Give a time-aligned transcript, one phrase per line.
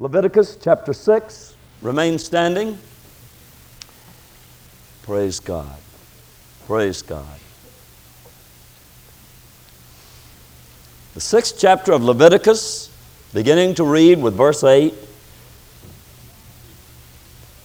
[0.00, 1.54] Leviticus chapter 6.
[1.82, 2.78] Remain standing.
[5.02, 5.76] Praise God.
[6.66, 7.26] Praise God.
[11.12, 12.90] The sixth chapter of Leviticus,
[13.34, 14.94] beginning to read with verse 8.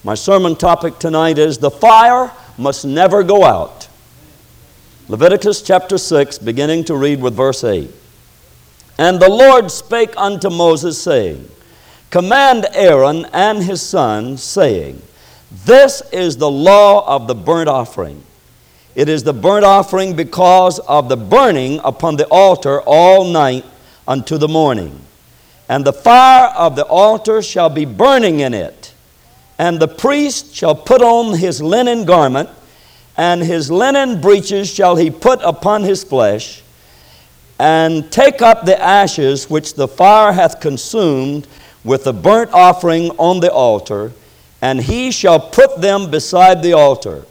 [0.04, 3.88] My sermon topic tonight is The Fire Must Never Go Out.
[5.07, 7.89] Leviticus chapter 6, beginning to read with verse 8.
[8.97, 11.49] And the Lord spake unto Moses, saying,
[12.09, 15.02] Command Aaron and his sons, saying,
[15.66, 18.23] This is the law of the burnt offering.
[18.95, 23.66] It is the burnt offering because of the burning upon the altar all night
[24.07, 25.02] unto the morning.
[25.67, 28.94] And the fire of the altar shall be burning in it.
[29.58, 32.49] And the priest shall put on his linen garment,
[33.17, 36.61] and his linen breeches shall he put upon his flesh,
[37.58, 41.47] and take up the ashes which the fire hath consumed
[41.85, 44.12] with the burnt offering on the altar,
[44.62, 47.23] and he shall put them beside the altar.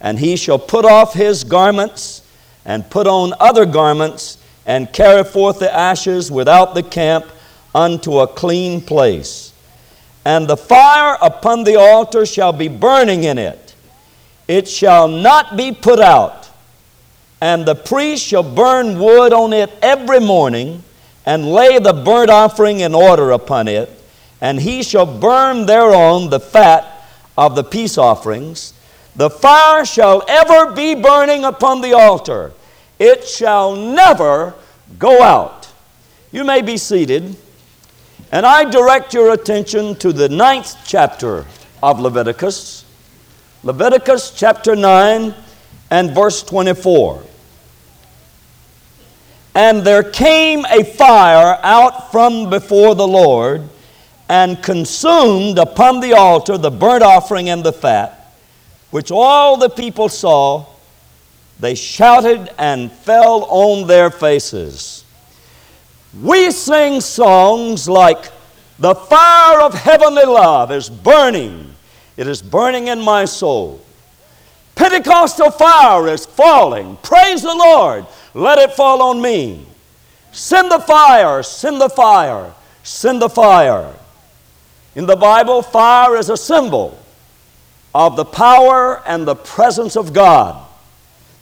[0.00, 2.22] And he shall put off his garments,
[2.64, 7.26] and put on other garments, and carry forth the ashes without the camp
[7.74, 9.52] unto a clean place.
[10.24, 13.74] And the fire upon the altar shall be burning in it,
[14.48, 16.48] it shall not be put out.
[17.42, 20.82] And the priest shall burn wood on it every morning
[21.26, 23.90] and lay the burnt offering in order upon it,
[24.40, 28.72] and he shall burn thereon the fat of the peace offerings.
[29.16, 32.52] The fire shall ever be burning upon the altar,
[32.98, 34.54] it shall never
[34.98, 35.68] go out.
[36.32, 37.36] You may be seated,
[38.32, 41.44] and I direct your attention to the ninth chapter
[41.82, 42.84] of Leviticus,
[43.62, 45.34] Leviticus chapter 9
[45.90, 47.22] and verse 24.
[49.60, 53.68] And there came a fire out from before the Lord
[54.26, 58.32] and consumed upon the altar the burnt offering and the fat,
[58.90, 60.64] which all the people saw.
[61.58, 65.04] They shouted and fell on their faces.
[66.18, 68.32] We sing songs like,
[68.78, 71.74] The fire of heavenly love is burning,
[72.16, 73.84] it is burning in my soul.
[74.74, 76.96] Pentecostal fire is falling.
[77.02, 78.06] Praise the Lord.
[78.34, 79.66] Let it fall on me.
[80.32, 82.52] Send the fire, send the fire,
[82.82, 83.92] send the fire.
[84.94, 86.98] In the Bible, fire is a symbol
[87.94, 90.66] of the power and the presence of God.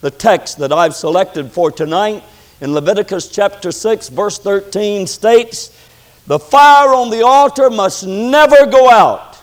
[0.00, 2.22] The text that I've selected for tonight
[2.60, 5.76] in Leviticus chapter 6, verse 13 states,
[6.26, 9.38] The fire on the altar must never go out.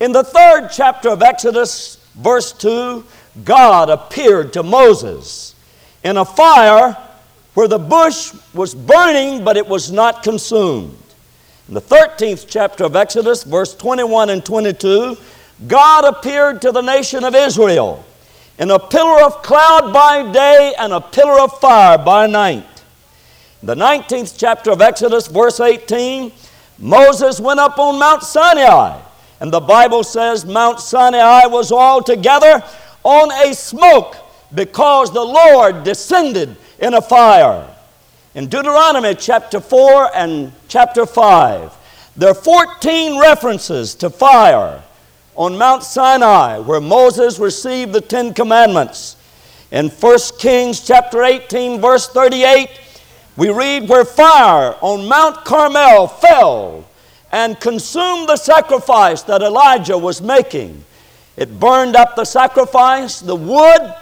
[0.00, 3.04] In the third chapter of Exodus, verse 2,
[3.44, 5.55] God appeared to Moses
[6.06, 6.96] in a fire
[7.54, 10.96] where the bush was burning, but it was not consumed.
[11.66, 15.16] In the 13th chapter of Exodus, verse 21 and 22,
[15.66, 18.04] God appeared to the nation of Israel
[18.56, 22.84] in a pillar of cloud by day and a pillar of fire by night.
[23.62, 26.30] In the 19th chapter of Exodus, verse 18,
[26.78, 29.00] Moses went up on Mount Sinai,
[29.40, 32.62] and the Bible says Mount Sinai was altogether
[33.02, 34.16] on a smoke
[34.56, 37.68] because the Lord descended in a fire.
[38.34, 41.72] In Deuteronomy chapter 4 and chapter 5,
[42.16, 44.82] there are 14 references to fire
[45.36, 49.16] on Mount Sinai where Moses received the Ten Commandments.
[49.70, 52.70] In 1 Kings chapter 18, verse 38,
[53.36, 56.88] we read where fire on Mount Carmel fell
[57.30, 60.82] and consumed the sacrifice that Elijah was making.
[61.36, 63.94] It burned up the sacrifice, the wood,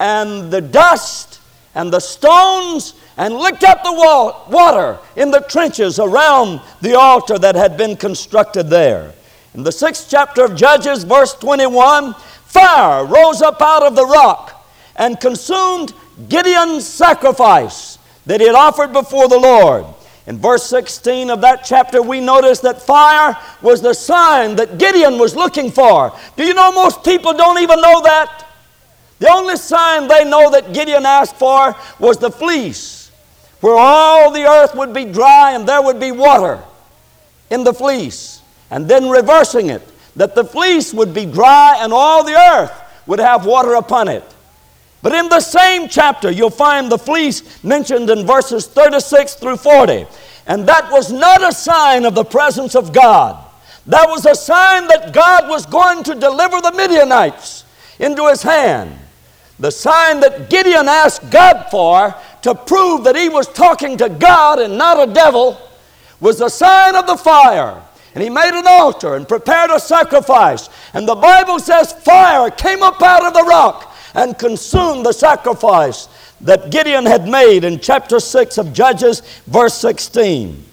[0.00, 1.40] and the dust,
[1.74, 7.38] and the stones, and licked up the wall, water in the trenches around the altar
[7.38, 9.12] that had been constructed there.
[9.54, 14.66] In the sixth chapter of Judges, verse 21, fire rose up out of the rock
[14.96, 15.92] and consumed
[16.28, 19.84] Gideon's sacrifice that he had offered before the Lord.
[20.26, 25.18] In verse 16 of that chapter, we notice that fire was the sign that Gideon
[25.18, 26.16] was looking for.
[26.36, 28.46] Do you know most people don't even know that?
[29.20, 33.10] The only sign they know that Gideon asked for was the fleece,
[33.60, 36.64] where all the earth would be dry and there would be water
[37.50, 38.40] in the fleece.
[38.70, 39.82] And then reversing it,
[40.16, 42.72] that the fleece would be dry and all the earth
[43.06, 44.24] would have water upon it.
[45.02, 50.06] But in the same chapter, you'll find the fleece mentioned in verses 36 through 40.
[50.46, 53.44] And that was not a sign of the presence of God.
[53.86, 57.64] That was a sign that God was going to deliver the Midianites
[57.98, 58.98] into his hand.
[59.60, 64.58] The sign that Gideon asked God for to prove that he was talking to God
[64.58, 65.60] and not a devil
[66.18, 67.82] was the sign of the fire.
[68.14, 70.70] And he made an altar and prepared a sacrifice.
[70.94, 76.08] And the Bible says fire came up out of the rock and consumed the sacrifice
[76.40, 80.64] that Gideon had made in chapter 6 of Judges, verse 16.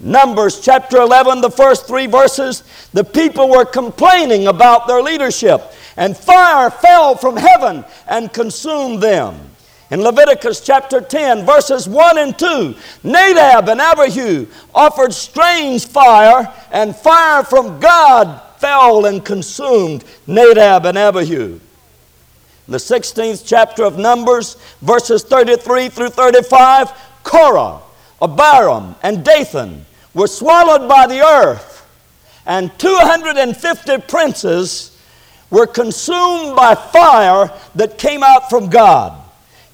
[0.00, 2.64] Numbers chapter 11, the first three verses,
[2.94, 5.62] the people were complaining about their leadership,
[5.96, 9.38] and fire fell from heaven and consumed them.
[9.90, 12.74] In Leviticus chapter 10, verses 1 and 2,
[13.04, 20.96] Nadab and Abihu offered strange fire, and fire from God fell and consumed Nadab and
[20.96, 21.60] Abihu.
[22.68, 26.92] In the 16th chapter of Numbers, verses 33 through 35,
[27.22, 27.80] Korah,
[28.22, 31.86] Abiram, and Dathan were swallowed by the earth,
[32.46, 34.98] and 250 princes
[35.50, 39.20] were consumed by fire that came out from God.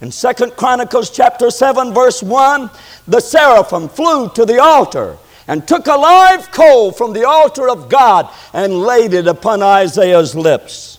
[0.01, 2.71] In Second Chronicles chapter 7 verse 1,
[3.09, 5.17] the seraphim flew to the altar
[5.49, 10.35] and took a live coal from the altar of God and laid it upon Isaiah's
[10.35, 10.99] lips.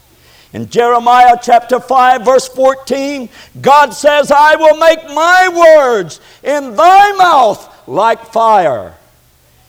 [0.54, 3.30] In Jeremiah chapter 5 verse 14,
[3.62, 8.94] God says, "I will make my words in thy mouth like fire."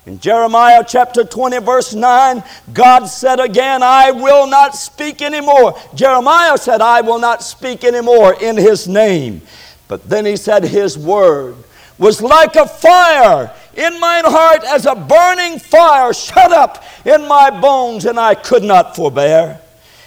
[0.09, 5.79] In Jeremiah chapter 20, verse 9, God said again, I will not speak anymore.
[5.95, 9.43] Jeremiah said, I will not speak anymore in his name.
[9.87, 11.57] But then he said, His word
[11.99, 17.51] was like a fire in mine heart as a burning fire shut up in my
[17.51, 19.61] bones, and I could not forbear.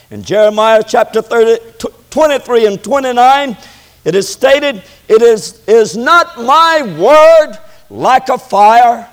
[0.09, 1.77] In Jeremiah chapter 30,
[2.09, 3.56] 23 and 29,
[4.06, 7.59] it is stated, It is, is not my word
[7.92, 9.07] like a fire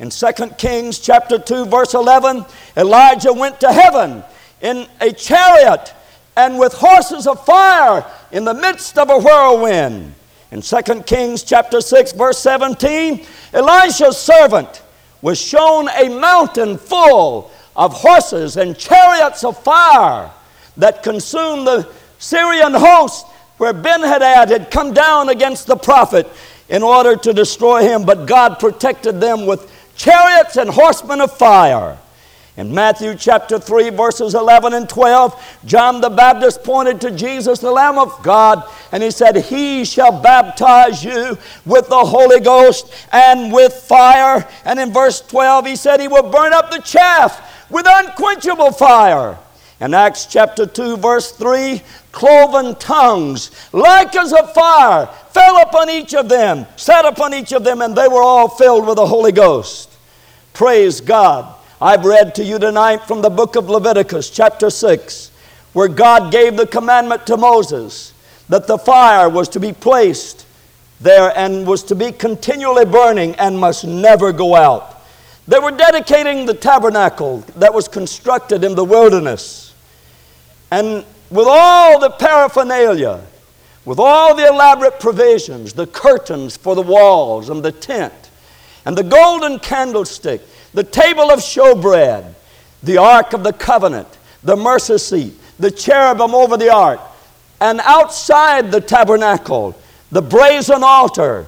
[0.00, 4.24] in 2 Kings chapter 2 verse 11, Elijah went to heaven
[4.62, 5.92] in a chariot
[6.38, 10.14] and with horses of fire in the midst of a whirlwind.
[10.52, 14.82] In 2 Kings chapter 6 verse 17, Elisha's servant
[15.20, 20.30] was shown a mountain full of horses and chariots of fire
[20.78, 21.86] that consumed the
[22.18, 23.26] Syrian host
[23.58, 26.26] where Ben-Hadad had come down against the prophet
[26.70, 29.70] in order to destroy him, but God protected them with
[30.00, 31.98] chariots and horsemen of fire.
[32.56, 37.70] In Matthew chapter 3, verses 11 and 12, John the Baptist pointed to Jesus, the
[37.70, 41.36] Lamb of God, and he said, He shall baptize you
[41.66, 44.48] with the Holy Ghost and with fire.
[44.64, 49.38] And in verse 12, he said, He will burn up the chaff with unquenchable fire.
[49.80, 56.14] In Acts chapter 2, verse 3, cloven tongues, like as a fire, fell upon each
[56.14, 59.32] of them, sat upon each of them, and they were all filled with the Holy
[59.32, 59.89] Ghost.
[60.52, 61.54] Praise God.
[61.80, 65.30] I've read to you tonight from the book of Leviticus, chapter 6,
[65.72, 68.12] where God gave the commandment to Moses
[68.50, 70.44] that the fire was to be placed
[71.00, 75.00] there and was to be continually burning and must never go out.
[75.48, 79.74] They were dedicating the tabernacle that was constructed in the wilderness.
[80.70, 83.24] And with all the paraphernalia,
[83.86, 88.19] with all the elaborate provisions, the curtains for the walls and the tent,
[88.84, 90.40] and the golden candlestick,
[90.72, 92.34] the table of showbread,
[92.82, 94.08] the ark of the covenant,
[94.42, 97.00] the mercy seat, the cherubim over the ark,
[97.60, 99.78] and outside the tabernacle,
[100.10, 101.46] the brazen altar,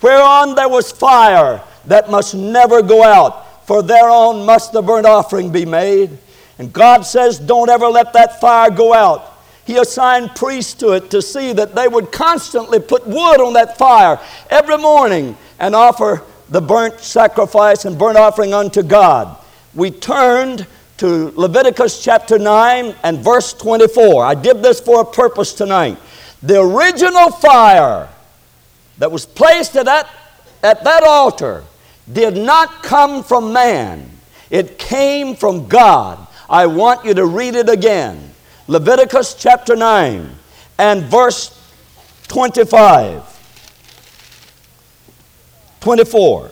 [0.00, 5.50] whereon there was fire that must never go out, for thereon must the burnt offering
[5.50, 6.16] be made.
[6.58, 9.38] And God says, Don't ever let that fire go out.
[9.66, 13.76] He assigned priests to it to see that they would constantly put wood on that
[13.76, 14.18] fire
[14.48, 19.36] every morning and offer the burnt sacrifice and burnt offering unto God.
[19.74, 20.66] We turned
[20.98, 24.24] to Leviticus chapter 9 and verse 24.
[24.24, 25.98] I did this for a purpose tonight.
[26.42, 28.08] The original fire
[28.98, 30.08] that was placed at that,
[30.62, 31.64] at that altar
[32.12, 34.10] did not come from man,
[34.50, 36.26] it came from God.
[36.48, 38.32] I want you to read it again.
[38.66, 40.30] Leviticus chapter 9
[40.78, 41.54] and verse
[42.28, 43.37] 25.
[45.80, 46.50] 24.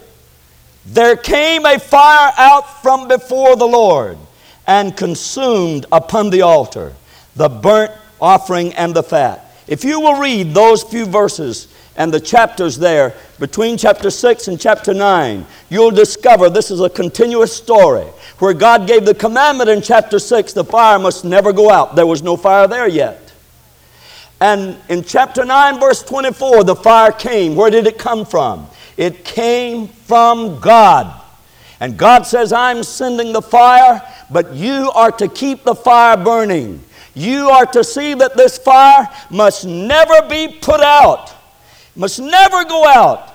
[0.87, 4.18] There came a fire out from before the Lord
[4.66, 6.92] and consumed upon the altar
[7.35, 9.45] the burnt offering and the fat.
[9.68, 14.61] If you will read those few verses and the chapters there between chapter 6 and
[14.61, 18.06] chapter 9, you'll discover this is a continuous story
[18.38, 21.97] where God gave the commandment in chapter 6 the fire must never go out.
[21.97, 23.33] There was no fire there yet.
[24.40, 27.56] And in chapter 9, verse 24, the fire came.
[27.56, 28.68] Where did it come from?
[28.97, 31.23] It came from God.
[31.81, 36.83] And God says, I'm sending the fire, but you are to keep the fire burning.
[37.15, 41.35] You are to see that this fire must never be put out,
[41.95, 43.35] must never go out.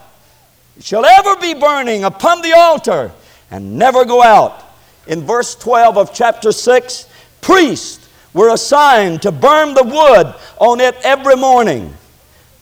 [0.78, 3.12] It shall ever be burning upon the altar
[3.50, 4.64] and never go out.
[5.08, 7.08] In verse 12 of chapter 6,
[7.42, 11.94] priests were assigned to burn the wood on it every morning.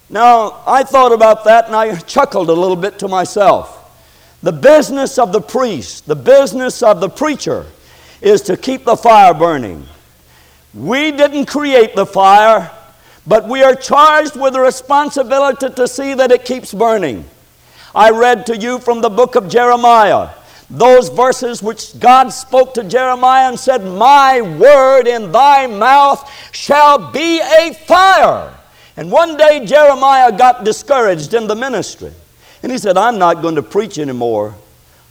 [0.09, 3.75] Now, I thought about that and I chuckled a little bit to myself.
[4.41, 7.65] The business of the priest, the business of the preacher,
[8.21, 9.85] is to keep the fire burning.
[10.73, 12.71] We didn't create the fire,
[13.27, 17.25] but we are charged with the responsibility to see that it keeps burning.
[17.93, 20.29] I read to you from the book of Jeremiah
[20.69, 27.11] those verses which God spoke to Jeremiah and said, My word in thy mouth shall
[27.11, 28.55] be a fire.
[28.99, 32.11] And one day Jeremiah got discouraged in the ministry.
[32.61, 34.55] And he said, I'm not going to preach anymore.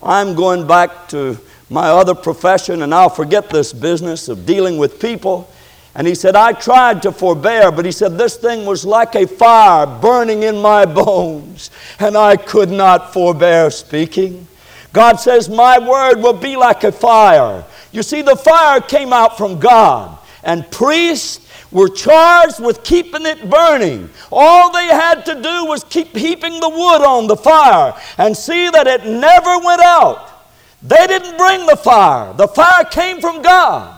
[0.02, 1.38] I'm going back to
[1.71, 5.50] my other profession and I'll forget this business of dealing with people.
[5.95, 9.26] And he said, I tried to forbear, but he said, this thing was like a
[9.26, 14.47] fire burning in my bones, and I could not forbear speaking.
[14.92, 17.64] God says, My word will be like a fire.
[17.90, 23.48] You see, the fire came out from God, and priests were charged with keeping it
[23.48, 24.08] burning.
[24.32, 28.70] All they had to do was keep heaping the wood on the fire and see
[28.70, 30.28] that it never went out.
[30.82, 33.94] They didn't bring the fire, the fire came from God.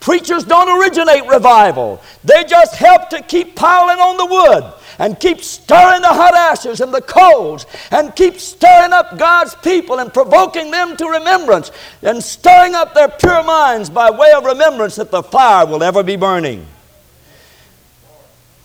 [0.00, 5.42] Preachers don't originate revival, they just help to keep piling on the wood and keep
[5.42, 10.70] stirring the hot ashes and the coals and keep stirring up God's people and provoking
[10.70, 11.70] them to remembrance
[12.02, 16.02] and stirring up their pure minds by way of remembrance that the fire will ever
[16.02, 16.66] be burning.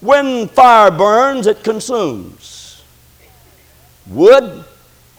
[0.01, 2.83] When fire burns, it consumes
[4.07, 4.65] wood,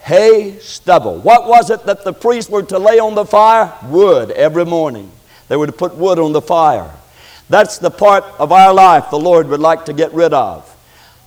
[0.01, 1.19] hay, stubble.
[1.19, 3.73] What was it that the priests were to lay on the fire?
[3.85, 5.09] Wood every morning.
[5.47, 6.91] They were to put wood on the fire.
[7.49, 10.69] That's the part of our life the Lord would like to get rid of.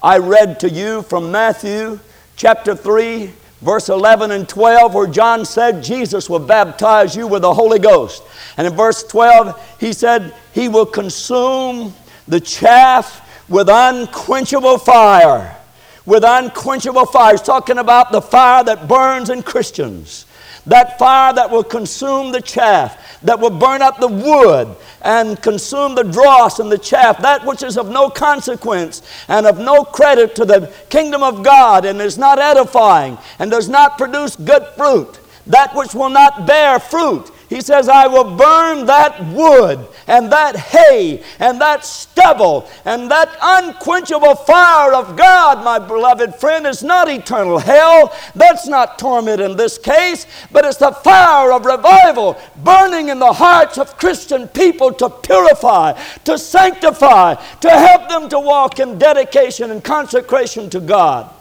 [0.02, 1.98] I read to you from Matthew
[2.36, 3.30] chapter 3,
[3.62, 8.22] verse 11 and 12, where John said Jesus will baptize you with the Holy Ghost.
[8.56, 11.94] And in verse 12, he said, He will consume
[12.28, 15.56] the chaff with unquenchable fire.
[16.04, 17.32] With unquenchable fire.
[17.32, 20.26] He's talking about the fire that burns in Christians.
[20.66, 25.94] That fire that will consume the chaff, that will burn up the wood and consume
[25.94, 30.34] the dross and the chaff, that which is of no consequence and of no credit
[30.34, 35.20] to the kingdom of God and is not edifying and does not produce good fruit,
[35.46, 37.30] that which will not bear fruit.
[37.48, 43.36] He says, I will burn that wood and that hay and that stubble and that
[43.40, 48.12] unquenchable fire of God, my beloved friend, is not eternal hell.
[48.34, 53.32] That's not torment in this case, but it's the fire of revival burning in the
[53.32, 55.92] hearts of Christian people to purify,
[56.24, 61.32] to sanctify, to help them to walk in dedication and consecration to God.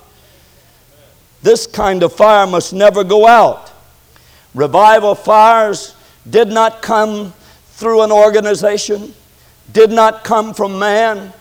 [1.41, 3.71] This kind of fire must never go out.
[4.53, 5.94] Revival fires
[6.29, 7.33] did not come
[7.73, 9.13] through an organization,
[9.71, 11.33] did not come from man.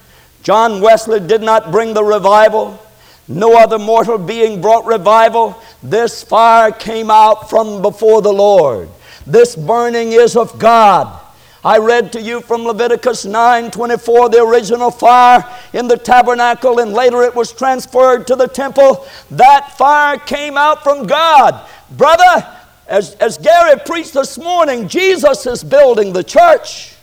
[0.43, 2.81] John Wesley did not bring the revival.
[3.26, 5.61] No other mortal being brought revival.
[5.83, 8.88] This fire came out from before the Lord.
[9.26, 11.21] This burning is of God.
[11.64, 16.93] I read to you from Leviticus 9 24, the original fire in the tabernacle, and
[16.93, 19.07] later it was transferred to the temple.
[19.31, 21.67] That fire came out from God.
[21.91, 22.47] Brother,
[22.87, 26.95] as, as Gary preached this morning, Jesus is building the church.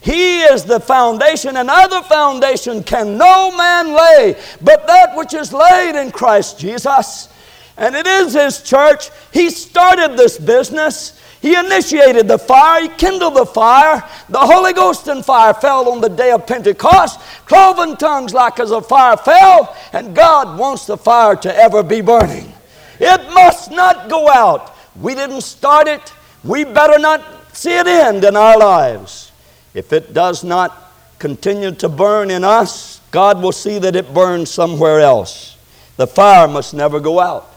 [0.00, 5.52] He is the foundation, and other foundation can no man lay but that which is
[5.52, 7.28] laid in Christ Jesus.
[7.76, 9.10] And it is His church.
[9.32, 11.20] He started this business.
[11.42, 12.82] He initiated the fire.
[12.82, 14.02] He kindled the fire.
[14.28, 17.20] The Holy Ghost and fire fell on the day of Pentecost.
[17.46, 19.76] Cloven tongues like as a fire fell.
[19.92, 22.52] And God wants the fire to ever be burning.
[22.98, 24.75] It must not go out.
[25.00, 26.12] We didn't start it.
[26.44, 29.32] We better not see it end in our lives.
[29.74, 34.50] If it does not continue to burn in us, God will see that it burns
[34.50, 35.56] somewhere else.
[35.96, 37.52] The fire must never go out.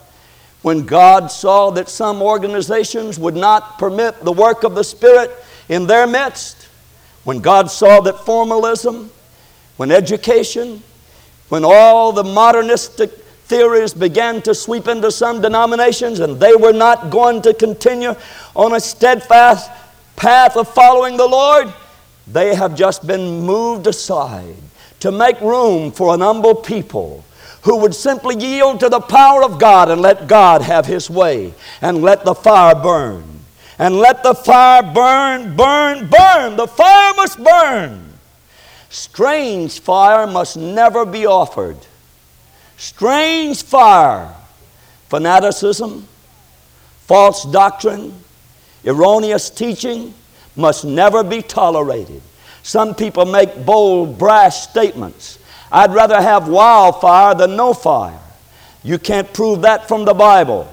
[0.61, 5.31] When God saw that some organizations would not permit the work of the Spirit
[5.69, 6.67] in their midst,
[7.23, 9.11] when God saw that formalism,
[9.77, 10.83] when education,
[11.47, 13.11] when all the modernistic
[13.49, 18.15] theories began to sweep into some denominations, and they were not going to continue
[18.55, 19.69] on a steadfast
[20.15, 21.73] path of following the Lord.
[22.27, 24.55] They have just been moved aside
[24.99, 27.25] to make room for an humble people
[27.63, 31.53] who would simply yield to the power of God and let God have His way
[31.81, 33.23] and let the fire burn.
[33.79, 36.57] And let the fire burn, burn, burn.
[36.57, 38.13] The fire must burn.
[38.89, 41.77] Strange fire must never be offered
[42.79, 44.33] strange fire
[45.09, 46.07] fanaticism,
[47.01, 48.13] false doctrine,
[48.85, 50.13] erroneous teaching
[50.55, 52.21] must never be tolerated.
[52.63, 55.39] Some people make bold, brash statements.
[55.71, 58.19] I'd rather have wildfire than no fire.
[58.83, 60.71] You can't prove that from the Bible.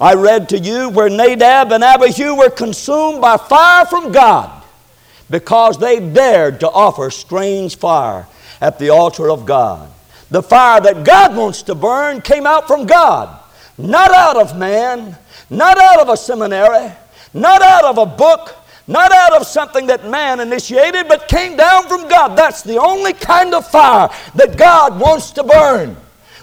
[0.00, 4.62] I read to you where Nadab and Abihu were consumed by fire from God
[5.30, 8.26] because they dared to offer strange fire
[8.60, 9.90] at the altar of God.
[10.30, 13.38] The fire that God wants to burn came out from God,
[13.78, 15.16] not out of man,
[15.50, 16.92] not out of a seminary,
[17.32, 18.56] not out of a book,
[18.88, 22.36] not out of something that man initiated, but came down from God.
[22.36, 25.96] That's the only kind of fire that God wants to burn.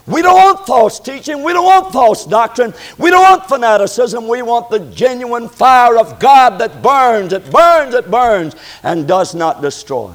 [0.06, 1.44] We don't want false teaching.
[1.44, 2.74] We don't want false doctrine.
[2.98, 4.28] We don't want fanaticism.
[4.28, 9.34] We want the genuine fire of God that burns, it burns, it burns, and does
[9.34, 10.14] not destroy.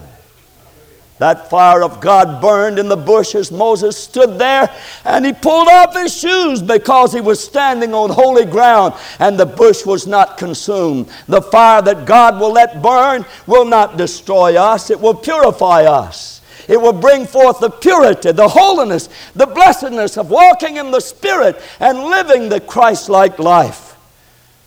[1.18, 4.72] That fire of God burned in the bush as Moses stood there
[5.04, 9.46] and he pulled off his shoes because he was standing on holy ground and the
[9.46, 11.08] bush was not consumed.
[11.26, 16.40] The fire that God will let burn will not destroy us, it will purify us.
[16.68, 21.60] It will bring forth the purity, the holiness, the blessedness of walking in the Spirit
[21.80, 23.96] and living the Christ like life.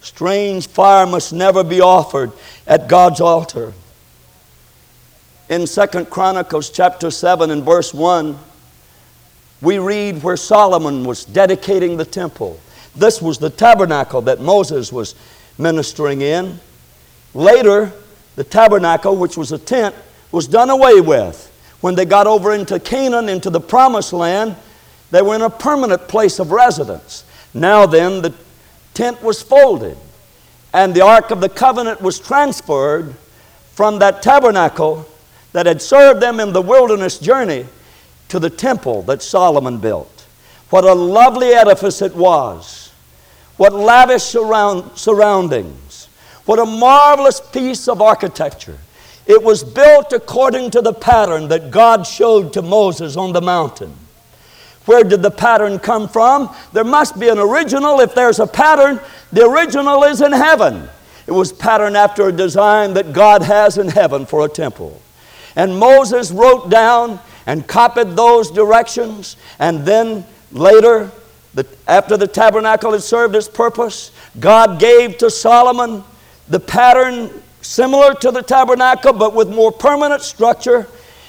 [0.01, 2.31] Strange fire must never be offered
[2.65, 3.74] at God's altar.
[5.51, 8.39] In Second Chronicles chapter 7 and verse 1,
[9.62, 12.58] we read where Solomon was dedicating the temple.
[12.96, 15.13] This was the tabernacle that Moses was
[15.58, 16.58] ministering in.
[17.34, 17.91] Later,
[18.38, 19.93] the tabernacle, which was a tent,
[20.31, 24.55] was done away with when they got over into Canaan, into the promised land,
[25.12, 27.25] they were in a permanent place of residence.
[27.53, 28.34] Now then, the
[28.93, 29.98] tent was folded,
[30.74, 33.15] and the Ark of the Covenant was transferred
[33.74, 35.08] from that tabernacle
[35.53, 37.65] that had served them in the wilderness journey
[38.29, 40.25] to the temple that Solomon built.
[40.70, 42.91] What a lovely edifice it was!
[43.58, 46.08] What lavish surround, surroundings!
[46.46, 48.77] What a marvelous piece of architecture!
[49.27, 53.93] It was built according to the pattern that God showed to Moses on the mountain.
[54.86, 56.54] Where did the pattern come from?
[56.73, 57.99] There must be an original.
[57.99, 58.99] If there's a pattern,
[59.32, 60.89] the original is in heaven.
[61.28, 64.99] It was patterned after a design that God has in heaven for a temple.
[65.56, 71.12] And Moses wrote down and copied those directions, and then later,
[71.54, 76.04] the, after the tabernacle had served its purpose, God gave to Solomon
[76.48, 77.30] the pattern
[77.62, 80.88] similar to the tabernacle, but with more permanent structure,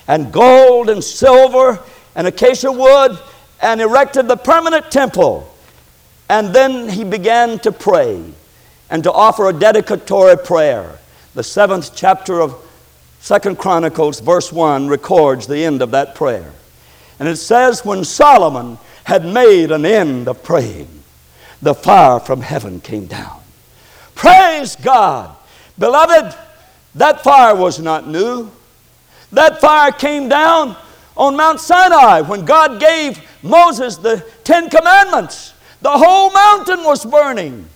[0.09, 1.79] and gold and silver
[2.15, 3.19] and acacia wood,
[3.61, 5.49] and erected the permanent temple.
[6.29, 8.23] And then he began to pray
[8.91, 10.99] and to offer a dedicatory prayer.
[11.35, 12.62] The seventh chapter of
[13.23, 16.51] Second Chronicles, verse 1, records the end of that prayer.
[17.21, 20.89] And it says, When Solomon had made an end of praying,
[21.63, 23.41] the fire from heaven came down.
[24.17, 25.37] Praise God!
[25.79, 26.37] Beloved,
[26.97, 28.51] that fire was not new.
[29.31, 30.77] That fire came down
[31.17, 35.55] on Mount Sinai when God gave Moses the Ten Commandments.
[35.81, 37.69] The whole mountain was burning.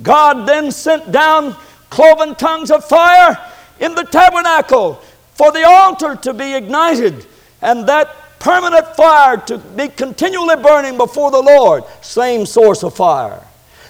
[0.00, 1.56] God then sent down
[1.90, 3.36] cloven tongues of fire
[3.82, 4.94] in the tabernacle
[5.34, 7.26] for the altar to be ignited
[7.60, 11.84] and that permanent fire to be continually burning before the Lord.
[12.00, 13.42] Same source of fire.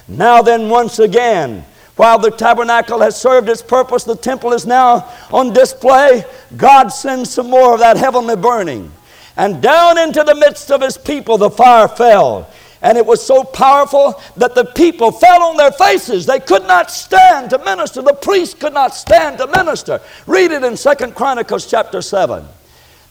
[0.07, 1.63] Now, then, once again,
[1.95, 6.25] while the tabernacle has served its purpose, the temple is now on display.
[6.57, 8.91] God sends some more of that heavenly burning.
[9.37, 12.49] And down into the midst of his people, the fire fell.
[12.83, 16.25] And it was so powerful that the people fell on their faces.
[16.25, 18.01] They could not stand to minister.
[18.01, 20.01] The priest could not stand to minister.
[20.27, 22.45] Read it in Second Chronicles chapter 7.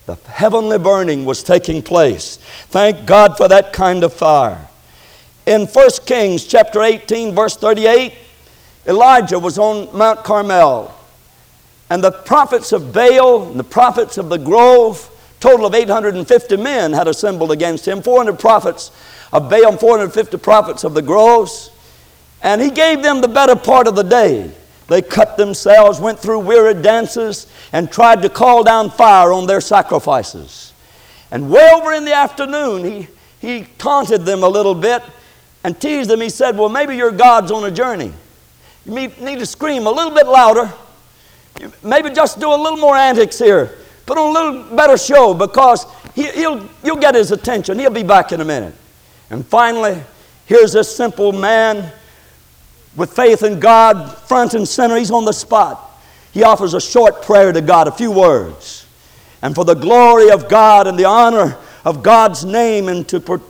[0.05, 2.37] The heavenly burning was taking place.
[2.69, 4.69] Thank God for that kind of fire.
[5.47, 8.13] In 1 Kings chapter 18, verse 38,
[8.87, 10.95] Elijah was on Mount Carmel,
[11.89, 15.09] and the prophets of Baal and the prophets of the grove,
[15.41, 18.91] total of 850 men, had assembled against him 400 prophets
[19.33, 21.71] of Baal and 450 prophets of the groves.
[22.43, 24.51] And he gave them the better part of the day.
[24.89, 29.61] They cut themselves, went through weary dances, and tried to call down fire on their
[29.61, 30.73] sacrifices.
[31.31, 33.09] And way over in the afternoon, he,
[33.41, 35.03] he taunted them a little bit
[35.65, 36.21] and teased them.
[36.21, 38.13] He said, Well, maybe your God's on a journey.
[38.85, 40.71] You need to scream a little bit louder.
[41.83, 43.79] Maybe just do a little more antics here.
[44.05, 47.79] Put on a little better show because he, will you'll get his attention.
[47.79, 48.75] He'll be back in a minute.
[49.33, 49.99] And finally,
[50.45, 51.91] here's this simple man
[52.95, 54.95] with faith in God, front and center.
[54.97, 55.81] He's on the spot.
[56.33, 58.87] He offers a short prayer to God, a few words.
[59.41, 63.41] And for the glory of God and the honor of God's name and to,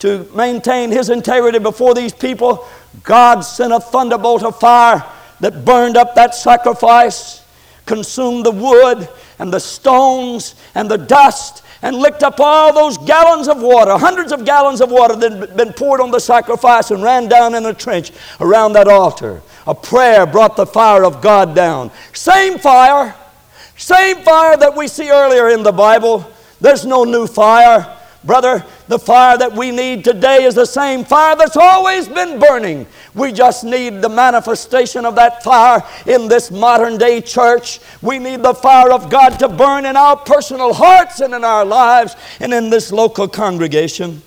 [0.00, 2.66] to maintain his integrity before these people,
[3.04, 5.04] God sent a thunderbolt of fire
[5.38, 7.44] that burned up that sacrifice,
[7.86, 13.46] consumed the wood and the stones and the dust, and licked up all those gallons
[13.46, 17.02] of water, hundreds of gallons of water that had been poured on the sacrifice and
[17.02, 19.42] ran down in a trench around that altar.
[19.66, 21.90] A prayer brought the fire of God down.
[22.14, 23.14] Same fire,
[23.76, 26.26] same fire that we see earlier in the Bible.
[26.60, 27.98] There's no new fire.
[28.24, 32.86] Brother, the fire that we need today is the same fire that's always been burning.
[33.14, 37.80] We just need the manifestation of that fire in this modern day church.
[38.00, 41.66] We need the fire of God to burn in our personal hearts and in our
[41.66, 44.22] lives and in this local congregation.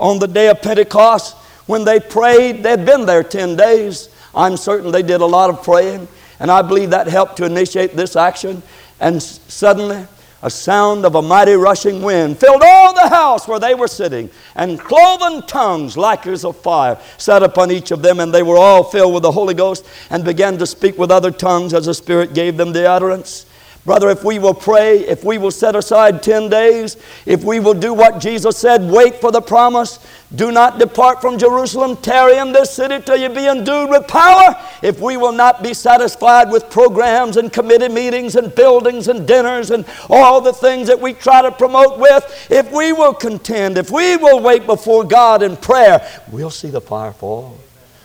[0.00, 1.36] On the day of Pentecost,
[1.66, 4.08] when they prayed, they'd been there 10 days.
[4.34, 6.08] I'm certain they did a lot of praying,
[6.40, 8.62] and I believe that helped to initiate this action.
[8.98, 10.06] And suddenly,
[10.42, 14.28] a sound of a mighty rushing wind filled all the house where they were sitting,
[14.56, 18.58] and cloven tongues like as of fire sat upon each of them, and they were
[18.58, 21.94] all filled with the Holy Ghost and began to speak with other tongues as the
[21.94, 23.46] Spirit gave them the utterance.
[23.84, 27.74] Brother, if we will pray, if we will set aside 10 days, if we will
[27.74, 29.98] do what Jesus said, wait for the promise,
[30.36, 34.54] do not depart from Jerusalem, tarry in this city till you be endued with power.
[34.82, 39.72] If we will not be satisfied with programs and committee meetings and buildings and dinners
[39.72, 43.90] and all the things that we try to promote with, if we will contend, if
[43.90, 47.58] we will wait before God in prayer, we'll see the fire fall.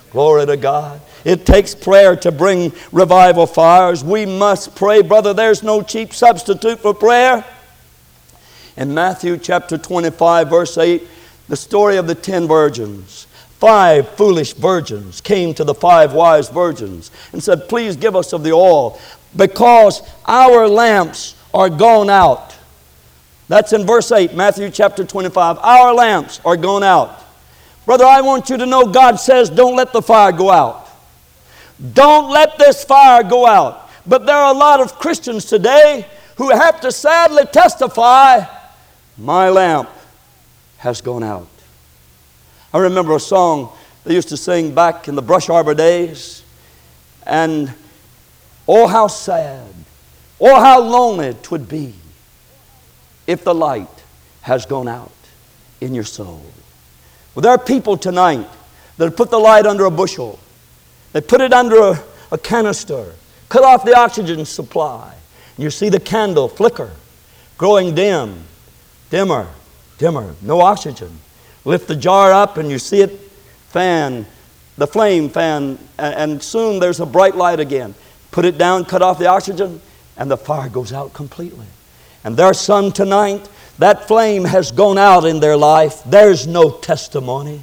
[0.10, 1.02] Glory to God.
[1.26, 4.04] It takes prayer to bring revival fires.
[4.04, 5.34] We must pray, brother.
[5.34, 7.44] There's no cheap substitute for prayer.
[8.78, 11.08] In Matthew chapter 25, verse 8,
[11.48, 13.26] the story of the ten virgins.
[13.60, 18.44] Five foolish virgins came to the five wise virgins and said, Please give us of
[18.44, 19.00] the oil,
[19.36, 22.56] because our lamps are gone out.
[23.48, 25.58] That's in verse 8, Matthew chapter 25.
[25.60, 27.24] Our lamps are gone out.
[27.86, 30.87] Brother, I want you to know God says, Don't let the fire go out.
[31.94, 33.90] Don't let this fire go out.
[34.06, 38.46] But there are a lot of Christians today who have to sadly testify,
[39.18, 39.90] My lamp
[40.78, 41.48] has gone out.
[42.74, 43.72] I remember a song
[44.04, 46.44] they used to sing back in the Brush Arbor days,
[47.24, 47.74] and
[48.68, 49.68] oh, how sad,
[50.40, 51.94] oh, how lonely it would be
[53.26, 54.04] if the light
[54.42, 55.12] has gone out
[55.82, 56.42] in your soul.
[57.36, 58.48] Well, there are people tonight
[58.98, 60.40] that have put the light under a bushel
[61.14, 63.14] they put it under a, a canister,
[63.50, 65.14] cut off the oxygen supply.
[65.58, 66.92] You see the candle flicker,
[67.58, 68.44] growing dim,
[69.10, 69.48] dimmer,
[69.98, 71.20] dimmer, no oxygen.
[71.66, 73.12] Lift the jar up and you see it
[73.70, 74.26] fan,
[74.78, 77.96] the flame fan, and soon there's a bright light again.
[78.32, 79.82] Put it down, cut off the oxygen,
[80.16, 81.66] and the fire goes out completely.
[82.24, 86.02] And there's some tonight, that flame has gone out in their life.
[86.06, 87.62] There's no testimony.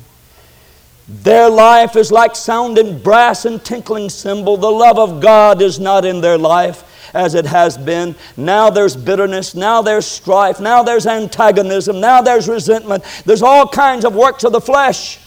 [1.07, 4.57] Their life is like sounding brass and tinkling cymbal.
[4.57, 8.15] The love of God is not in their life as it has been.
[8.37, 13.05] Now there's bitterness, now there's strife, now there's antagonism, now there's resentment.
[13.25, 15.21] There's all kinds of works of the flesh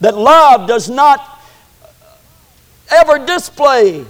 [0.00, 1.40] that love does not
[2.90, 4.04] ever display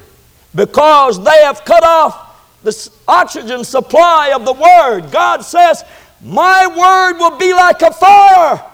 [0.55, 5.11] because they have cut off the oxygen supply of the Word.
[5.13, 5.85] God says,
[6.21, 8.65] My Word will be like a fire.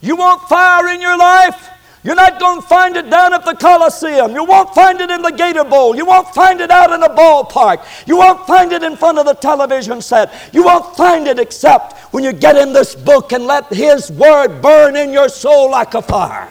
[0.00, 1.70] You want fire in your life?
[2.04, 4.32] You're not going to find it down at the Coliseum.
[4.32, 5.96] You won't find it in the Gator Bowl.
[5.96, 7.82] You won't find it out in the ballpark.
[8.06, 10.30] You won't find it in front of the television set.
[10.52, 14.60] You won't find it except when you get in this book and let His Word
[14.60, 16.50] burn in your soul like a fire.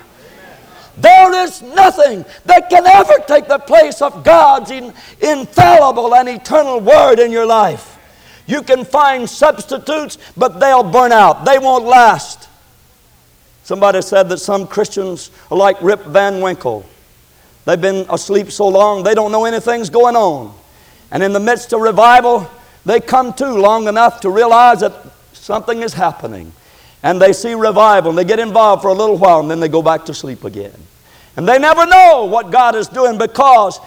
[0.97, 6.79] There is nothing that can ever take the place of God's in, infallible and eternal
[6.79, 7.99] Word in your life.
[8.47, 12.42] You can find substitutes, but they'll burn out, they won't last.
[13.63, 16.85] Somebody said that some Christians are like Rip Van Winkle.
[17.65, 20.53] They've been asleep so long they don't know anything's going on.
[21.11, 22.49] And in the midst of revival,
[22.85, 24.93] they come to long enough to realize that
[25.31, 26.51] something is happening.
[27.03, 29.69] And they see revival and they get involved for a little while and then they
[29.69, 30.75] go back to sleep again.
[31.35, 33.79] And they never know what God is doing because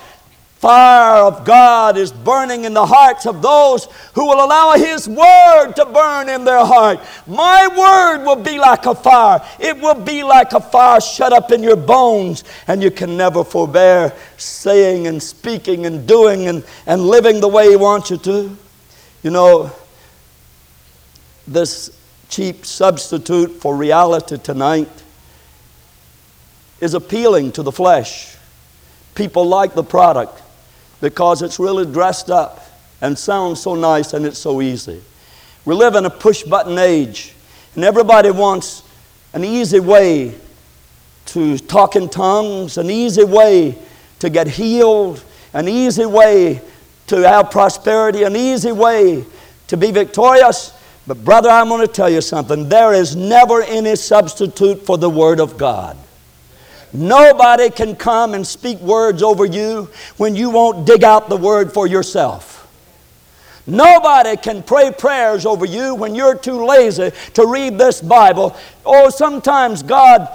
[0.57, 5.73] fire of God is burning in the hearts of those who will allow His Word
[5.73, 6.99] to burn in their heart.
[7.27, 9.47] My Word will be like a fire.
[9.61, 13.45] It will be like a fire shut up in your bones, and you can never
[13.45, 18.57] forbear saying and speaking and doing and, and living the way He wants you to.
[19.23, 19.71] You know,
[21.47, 21.97] this
[22.31, 24.91] cheap substitute for reality tonight
[26.81, 28.37] is appealing to the flesh.
[29.15, 30.43] People like the product
[31.01, 32.65] because it's really dressed up
[33.01, 35.03] and sounds so nice and it's so easy.
[35.65, 37.35] We live in a push button age,
[37.75, 38.83] and everybody wants
[39.35, 40.35] an easy way
[41.27, 43.77] to talk in tongues, an easy way
[44.21, 46.63] to get healed, an easy way
[47.09, 49.25] to have prosperity, an easy way
[49.67, 50.73] to be victorious.
[51.07, 52.69] But, brother, I'm going to tell you something.
[52.69, 55.97] There is never any substitute for the Word of God.
[56.97, 61.73] Nobody can come and speak words over you when you won't dig out the Word
[61.73, 62.55] for yourself.
[63.67, 68.57] Nobody can pray prayers over you when you're too lazy to read this Bible.
[68.85, 70.29] Oh, sometimes God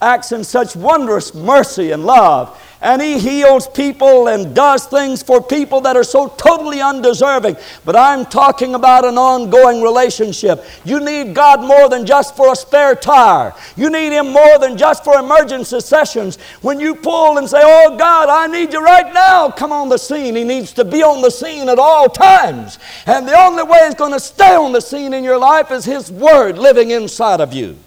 [0.00, 5.40] acts in such wondrous mercy and love and He heals people and does things for
[5.40, 7.56] people that are so totally undeserving.
[7.84, 10.64] But I'm talking about an ongoing relationship.
[10.84, 14.76] You need God more than just for a spare tire, you need Him more than
[14.76, 16.38] just for emergency sessions.
[16.60, 19.98] When you pull and say, Oh God, I need you right now, come on the
[19.98, 20.34] scene.
[20.34, 22.80] He needs to be on the scene at all times.
[23.06, 25.84] And the only way He's going to stay on the scene in your life is
[25.84, 27.78] His Word living inside of you.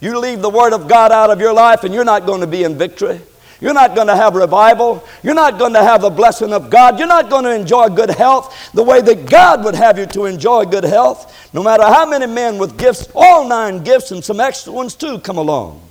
[0.00, 2.46] You leave the Word of God out of your life, and you're not going to
[2.46, 3.20] be in victory.
[3.60, 5.04] You're not going to have revival.
[5.22, 6.98] You're not going to have the blessing of God.
[6.98, 10.24] You're not going to enjoy good health the way that God would have you to
[10.24, 11.50] enjoy good health.
[11.52, 15.18] No matter how many men with gifts, all nine gifts and some extra ones too,
[15.18, 15.82] come along.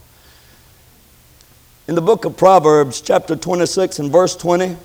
[1.87, 4.75] In the book of Proverbs, chapter 26 and verse 20,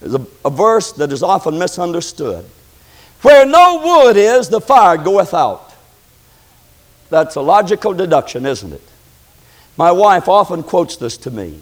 [0.00, 2.46] there's a, a verse that is often misunderstood.
[3.22, 5.74] Where no wood is, the fire goeth out.
[7.10, 8.82] That's a logical deduction, isn't it?
[9.76, 11.60] My wife often quotes this to me.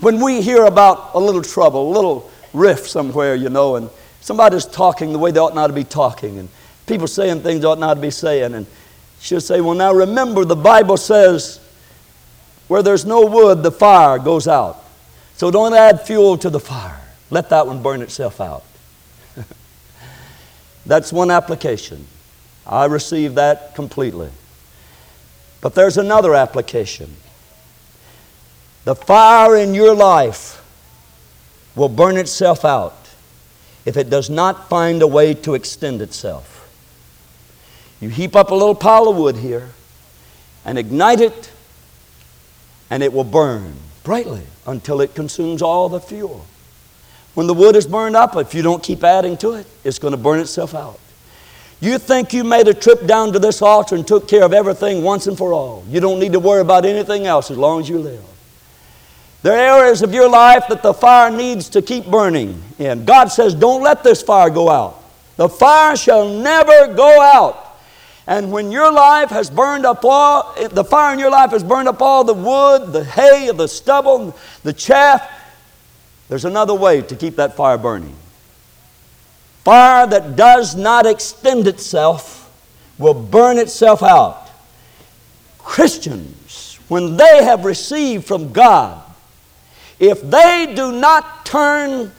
[0.00, 4.66] when we hear about a little trouble, a little rift somewhere, you know, and somebody's
[4.66, 6.48] talking the way they ought not to be talking, and
[6.86, 8.66] people saying things ought not to be saying, and
[9.20, 11.60] she'll say, Well, now remember, the Bible says,
[12.68, 14.84] where there's no wood, the fire goes out.
[15.36, 17.00] So don't add fuel to the fire.
[17.30, 18.62] Let that one burn itself out.
[20.86, 22.06] That's one application.
[22.66, 24.30] I receive that completely.
[25.60, 27.16] But there's another application.
[28.88, 30.64] The fire in your life
[31.76, 32.96] will burn itself out
[33.84, 36.66] if it does not find a way to extend itself.
[38.00, 39.68] You heap up a little pile of wood here
[40.64, 41.52] and ignite it,
[42.88, 43.74] and it will burn
[44.04, 46.46] brightly until it consumes all the fuel.
[47.34, 50.12] When the wood is burned up, if you don't keep adding to it, it's going
[50.12, 50.98] to burn itself out.
[51.80, 55.02] You think you made a trip down to this altar and took care of everything
[55.02, 55.84] once and for all.
[55.90, 58.24] You don't need to worry about anything else as long as you live.
[59.42, 63.04] There are areas of your life that the fire needs to keep burning in.
[63.04, 65.02] God says, Don't let this fire go out.
[65.36, 67.64] The fire shall never go out.
[68.26, 71.88] And when your life has burned up all, the fire in your life has burned
[71.88, 75.26] up all the wood, the hay, the stubble, the chaff,
[76.28, 78.14] there's another way to keep that fire burning.
[79.64, 82.52] Fire that does not extend itself
[82.98, 84.50] will burn itself out.
[85.58, 89.02] Christians, when they have received from God
[89.98, 92.12] if they do not turn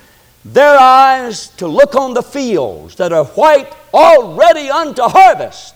[0.46, 5.76] their eyes to look on the fields that are white already unto harvest,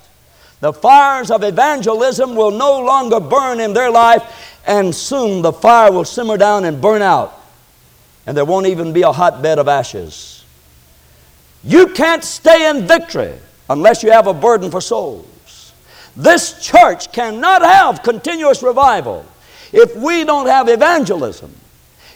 [0.59, 4.23] the fires of evangelism will no longer burn in their life,
[4.65, 7.37] and soon the fire will simmer down and burn out,
[8.25, 10.45] and there won't even be a hotbed of ashes.
[11.63, 13.33] You can't stay in victory
[13.69, 15.73] unless you have a burden for souls.
[16.15, 19.25] This church cannot have continuous revival
[19.71, 21.53] if we don't have evangelism.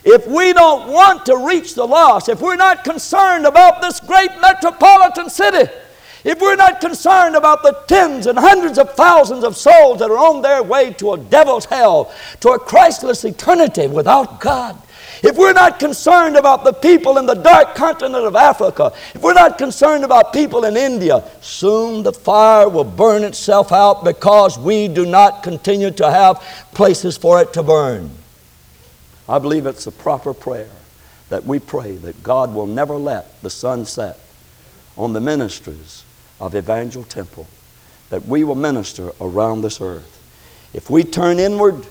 [0.10, 4.32] If we don't want to reach the lost, if we're not concerned about this great
[4.40, 5.70] metropolitan city,
[6.24, 10.18] if we're not concerned about the tens and hundreds of thousands of souls that are
[10.18, 14.82] on their way to a devil's hell, to a Christless eternity without God,
[15.24, 19.34] if we're not concerned about the people in the dark continent of Africa, if we're
[19.34, 24.88] not concerned about people in India, soon the fire will burn itself out because we
[24.88, 26.42] do not continue to have
[26.74, 28.17] places for it to burn.
[29.30, 30.70] I believe it's a proper prayer
[31.30, 34.20] that we pray that God will never let the sun set
[34.98, 36.04] on the ministries
[36.40, 37.48] of Evangel Temple,
[38.10, 40.14] that we will minister around this earth.
[40.74, 41.86] If we turn inward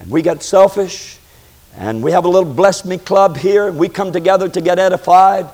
[0.00, 1.18] and we get selfish
[1.76, 4.78] and we have a little bless me club here and we come together to get
[4.78, 5.46] edified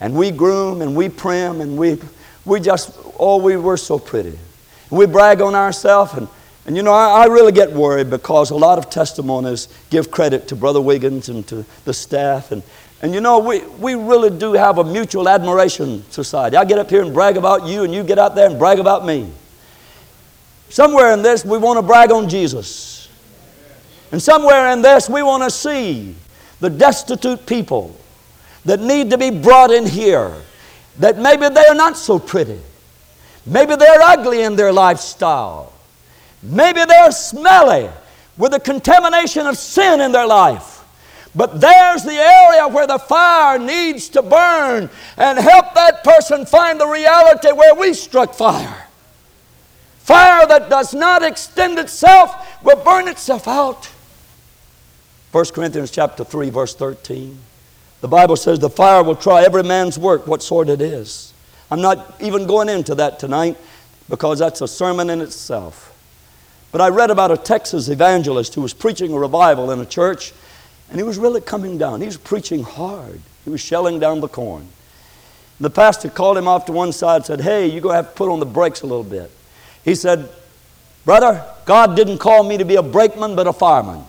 [0.00, 2.00] and we groom and we prim and we,
[2.44, 4.36] we just, oh, we were so pretty.
[4.90, 6.28] And we brag on ourselves and
[6.66, 10.48] and you know, I, I, really get worried because a lot of testimonies give credit
[10.48, 12.52] to Brother Wiggins and to the staff.
[12.52, 12.62] And,
[13.02, 16.56] and you know, we, we really do have a mutual admiration society.
[16.56, 18.78] I get up here and brag about you, and you get out there and brag
[18.78, 19.30] about me.
[20.70, 23.10] Somewhere in this, we want to brag on Jesus.
[24.10, 26.14] And somewhere in this, we want to see
[26.60, 27.94] the destitute people
[28.64, 30.32] that need to be brought in here,
[30.98, 32.58] that maybe they are not so pretty.
[33.44, 35.73] Maybe they're ugly in their lifestyle.
[36.44, 37.88] Maybe they're smelly
[38.36, 40.84] with the contamination of sin in their life.
[41.34, 46.78] But there's the area where the fire needs to burn and help that person find
[46.78, 48.86] the reality where we struck fire.
[49.98, 53.86] Fire that does not extend itself will burn itself out.
[55.32, 57.38] 1 Corinthians chapter 3 verse 13.
[58.00, 61.32] The Bible says the fire will try every man's work what sort it is.
[61.70, 63.56] I'm not even going into that tonight
[64.10, 65.93] because that's a sermon in itself.
[66.74, 70.32] But I read about a Texas evangelist who was preaching a revival in a church
[70.88, 72.00] and he was really coming down.
[72.00, 73.20] He was preaching hard.
[73.44, 74.66] He was shelling down the corn.
[75.60, 78.08] The pastor called him off to one side and said, Hey, you're going to have
[78.08, 79.30] to put on the brakes a little bit.
[79.84, 80.28] He said,
[81.04, 84.02] Brother, God didn't call me to be a brakeman, but a fireman.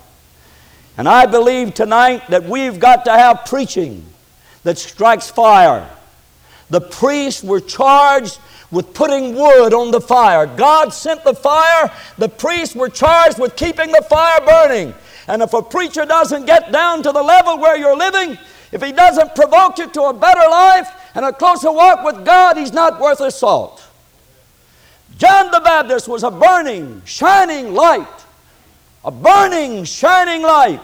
[0.97, 4.04] And I believe tonight that we've got to have preaching
[4.63, 5.88] that strikes fire.
[6.71, 8.39] The priests were charged
[8.75, 10.45] with putting wood on the fire.
[10.45, 14.93] God sent the fire, the priests were charged with keeping the fire burning.
[15.29, 18.38] And if a preacher doesn't get down to the level where you're living,
[18.73, 22.57] if he doesn't provoke you to a better life and a closer walk with God,
[22.57, 23.81] he's not worth his salt.
[25.17, 28.25] John the Baptist was a burning, shining light.
[29.05, 30.81] A burning, shining light.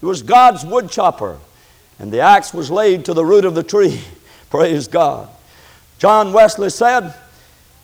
[0.00, 1.38] He was God's wood chopper.
[2.00, 4.00] And the axe was laid to the root of the tree.
[4.50, 5.28] Praise God.
[5.98, 7.14] John Wesley said,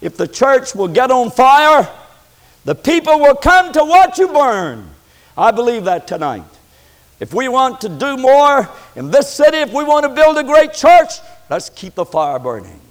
[0.04, 1.90] If the church will get on fire,
[2.66, 4.90] the people will come to watch you burn.
[5.34, 6.44] I believe that tonight.
[7.20, 10.44] If we want to do more in this city, if we want to build a
[10.44, 11.08] great church,
[11.48, 12.82] let's keep the fire burning.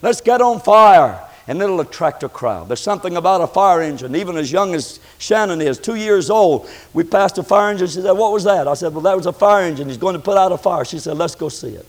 [0.00, 2.68] Let's get on fire and it'll attract a crowd.
[2.68, 6.70] There's something about a fire engine, even as young as Shannon is, two years old.
[6.94, 7.88] We passed a fire engine.
[7.88, 8.66] She said, What was that?
[8.66, 9.88] I said, Well, that was a fire engine.
[9.88, 10.86] He's going to put out a fire.
[10.86, 11.86] She said, Let's go see it.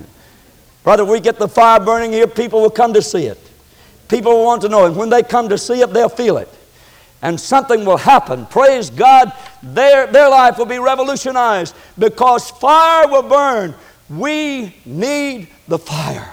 [0.82, 3.38] Brother, we get the fire burning here, people will come to see it.
[4.12, 4.84] People want to know.
[4.84, 6.48] And when they come to see it, they'll feel it
[7.22, 8.44] and something will happen.
[8.46, 13.74] Praise God, their, their life will be revolutionized because fire will burn.
[14.10, 16.28] We need the fire.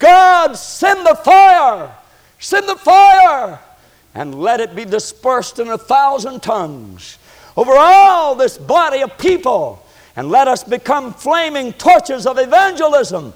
[0.00, 1.94] God, send the fire,
[2.40, 3.60] send the fire,
[4.14, 7.18] and let it be dispersed in a thousand tongues
[7.56, 13.32] over all this body of people, and let us become flaming torches of evangelism,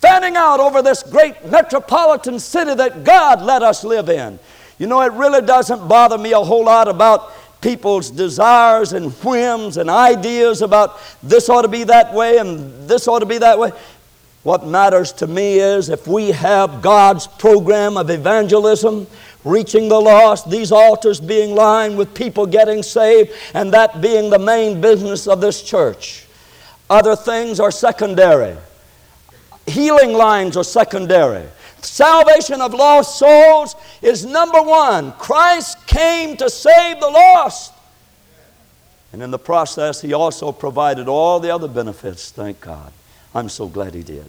[0.00, 4.38] fanning out over this great metropolitan city that God let us live in.
[4.78, 9.76] You know, it really doesn't bother me a whole lot about people's desires and whims
[9.76, 13.58] and ideas about this ought to be that way and this ought to be that
[13.58, 13.72] way.
[14.42, 19.06] What matters to me is if we have God's program of evangelism,
[19.44, 24.38] reaching the lost, these altars being lined with people getting saved, and that being the
[24.38, 26.26] main business of this church.
[26.88, 28.56] Other things are secondary.
[29.66, 31.46] Healing lines are secondary.
[31.82, 35.12] Salvation of lost souls is number one.
[35.12, 37.72] Christ came to save the lost.
[39.12, 42.92] And in the process, He also provided all the other benefits, thank God.
[43.34, 44.28] I'm so glad He did.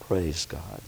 [0.00, 0.80] Praise God.